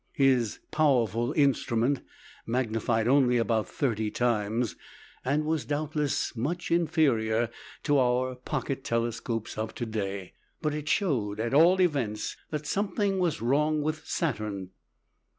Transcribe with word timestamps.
His 0.13 0.57
"powerful" 0.71 1.31
instrument 1.33 2.01
magnified 2.47 3.07
only 3.07 3.37
about 3.37 3.67
thirty 3.69 4.09
times, 4.09 4.75
and 5.23 5.45
was, 5.45 5.63
doubtless, 5.63 6.35
much 6.35 6.71
inferior 6.71 7.51
to 7.83 7.99
our 7.99 8.33
pocket 8.33 8.83
telescopes 8.83 9.59
of 9.59 9.75
to 9.75 9.85
day. 9.85 10.33
But 10.59 10.73
it 10.73 10.89
showed, 10.89 11.39
at 11.39 11.53
all 11.53 11.79
events, 11.79 12.35
that 12.49 12.65
something 12.65 13.19
was 13.19 13.43
wrong 13.43 13.83
with 13.83 14.03
Saturn. 14.07 14.71